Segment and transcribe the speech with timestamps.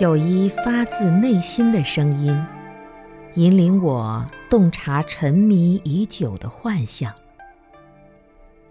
[0.00, 2.36] 有一发自内心的声音，
[3.34, 7.14] 引领我洞察沉迷已久的幻象。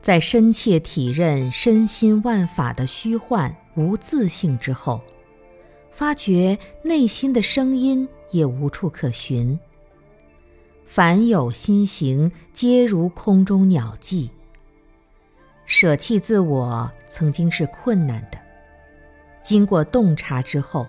[0.02, 5.02] 在深切体认身心万法的虚幻无自性之后，
[5.91, 9.58] 发觉内心的声音也无处可寻。
[10.86, 14.30] 凡有心行，皆如空中鸟迹。
[15.66, 18.38] 舍弃自我曾经是困难的，
[19.42, 20.86] 经过洞察之后。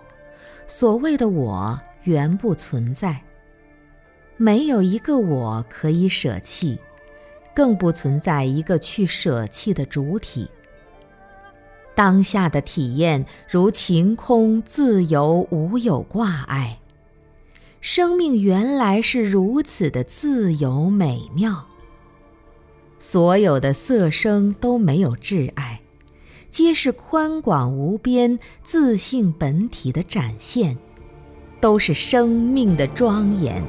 [0.67, 3.21] 所谓的我原不存在，
[4.37, 6.79] 没有一个我可以舍弃，
[7.53, 10.49] 更不存在一个去舍弃的主体。
[11.93, 16.79] 当下的体验如晴空自由，无有挂碍。
[17.79, 21.67] 生命原来是如此的自由美妙。
[22.97, 25.81] 所有的色声都没有挚爱。
[26.55, 30.77] 皆是宽广无边自信本体的展现，
[31.59, 33.61] 都是生命的庄严。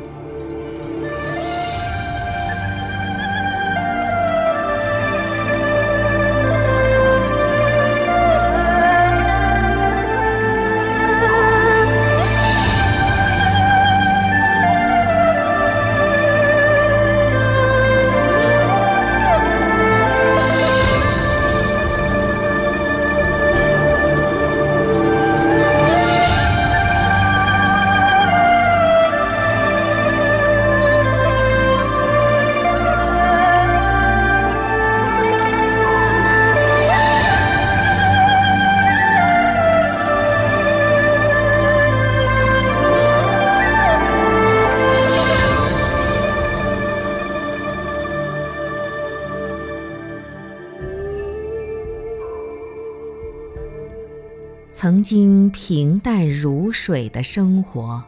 [54.79, 58.05] 曾经平淡如水的生活，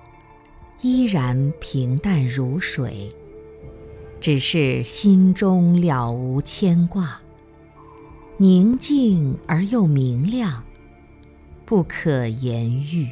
[0.83, 3.11] 依然平淡如水，
[4.21, 7.23] 只是心中了无牵挂，
[8.37, 10.63] 宁静而又明亮，
[11.65, 13.09] 不可言喻。